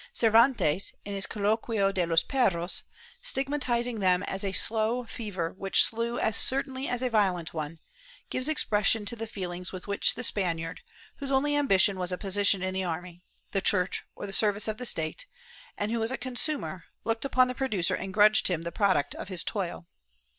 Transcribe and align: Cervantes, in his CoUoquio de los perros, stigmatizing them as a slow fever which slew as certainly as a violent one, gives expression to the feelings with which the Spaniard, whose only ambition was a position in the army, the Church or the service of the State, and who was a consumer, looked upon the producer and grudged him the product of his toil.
Cervantes, 0.13 0.93
in 1.05 1.13
his 1.13 1.27
CoUoquio 1.27 1.91
de 1.93 2.07
los 2.07 2.23
perros, 2.23 2.81
stigmatizing 3.21 3.99
them 3.99 4.23
as 4.23 4.43
a 4.43 4.51
slow 4.51 5.03
fever 5.05 5.53
which 5.55 5.83
slew 5.83 6.17
as 6.17 6.35
certainly 6.35 6.89
as 6.89 7.03
a 7.03 7.09
violent 7.11 7.53
one, 7.53 7.77
gives 8.31 8.49
expression 8.49 9.05
to 9.05 9.15
the 9.15 9.27
feelings 9.27 9.71
with 9.71 9.85
which 9.85 10.15
the 10.15 10.23
Spaniard, 10.23 10.81
whose 11.17 11.31
only 11.31 11.55
ambition 11.55 11.99
was 11.99 12.11
a 12.11 12.17
position 12.17 12.63
in 12.63 12.73
the 12.73 12.83
army, 12.83 13.21
the 13.51 13.61
Church 13.61 14.03
or 14.15 14.25
the 14.25 14.33
service 14.33 14.67
of 14.67 14.79
the 14.79 14.87
State, 14.87 15.27
and 15.77 15.91
who 15.91 15.99
was 15.99 16.09
a 16.09 16.17
consumer, 16.17 16.85
looked 17.03 17.23
upon 17.23 17.47
the 17.47 17.53
producer 17.53 17.93
and 17.93 18.11
grudged 18.11 18.47
him 18.47 18.63
the 18.63 18.71
product 18.71 19.13
of 19.13 19.27
his 19.27 19.43
toil. 19.43 19.85